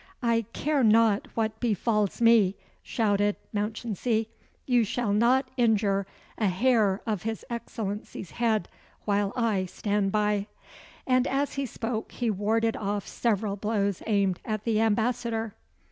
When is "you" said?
4.65-4.83